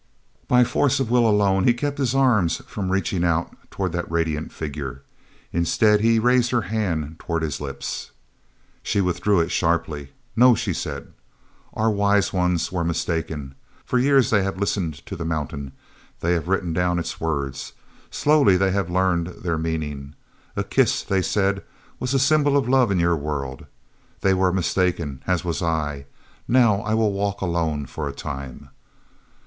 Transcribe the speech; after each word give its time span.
By 0.47 0.63
force 0.63 0.99
of 0.99 1.11
will 1.11 1.29
alone 1.29 1.65
he 1.65 1.75
kept 1.75 1.99
his 1.99 2.15
arms 2.15 2.57
from 2.65 2.91
reaching 2.91 3.23
out 3.23 3.55
toward 3.69 3.91
that 3.91 4.09
radiant 4.09 4.51
figure. 4.51 5.03
Instead, 5.53 6.01
he 6.01 6.17
raised 6.17 6.49
her 6.49 6.61
hand 6.63 7.19
toward 7.19 7.43
his 7.43 7.61
lips. 7.61 8.09
She 8.81 8.99
withdrew 8.99 9.39
it 9.41 9.51
sharply. 9.51 10.09
"No," 10.35 10.55
she 10.55 10.73
said, 10.73 11.13
"our 11.75 11.91
Wise 11.91 12.33
Ones 12.33 12.71
were 12.71 12.83
mistaken. 12.83 13.53
For 13.85 13.99
years 13.99 14.31
they 14.31 14.41
have 14.41 14.57
listened 14.57 15.05
to 15.05 15.15
the 15.15 15.23
mountain; 15.23 15.71
they 16.21 16.33
have 16.33 16.47
written 16.47 16.73
down 16.73 16.97
its 16.97 17.21
words. 17.21 17.73
Slowly 18.09 18.57
they 18.57 18.71
have 18.71 18.89
learned 18.89 19.27
their 19.43 19.59
meaning. 19.59 20.15
A 20.55 20.63
kiss, 20.63 21.03
they 21.03 21.21
said, 21.21 21.63
was 21.99 22.15
a 22.15 22.17
symbol 22.17 22.57
of 22.57 22.67
love 22.67 22.89
in 22.89 22.97
your 22.99 23.15
world. 23.17 23.67
They 24.21 24.33
were 24.33 24.51
mistaken—as 24.51 25.45
was 25.45 25.61
I. 25.61 26.07
Now 26.47 26.77
I 26.81 26.95
will 26.95 27.13
walk 27.13 27.41
alone 27.41 27.85
for 27.85 28.09
a 28.09 28.13
time." 28.13 28.69